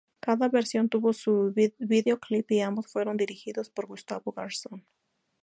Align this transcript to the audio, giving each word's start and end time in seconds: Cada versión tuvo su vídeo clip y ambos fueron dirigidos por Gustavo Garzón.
Cada 0.19 0.47
versión 0.49 0.89
tuvo 0.89 1.13
su 1.13 1.53
vídeo 1.77 2.19
clip 2.19 2.49
y 2.49 2.61
ambos 2.61 2.87
fueron 2.87 3.17
dirigidos 3.17 3.69
por 3.69 3.85
Gustavo 3.85 4.31
Garzón. 4.31 4.87